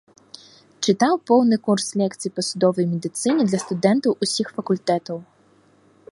Чытаў 0.87 1.15
поўны 1.31 1.55
курс 1.67 1.87
лекцый 2.01 2.33
па 2.37 2.41
судовай 2.47 2.85
медыцыне 2.93 3.43
для 3.51 3.59
студэнтаў 3.65 4.11
усіх 4.27 4.47
факультэтаў. 4.55 5.17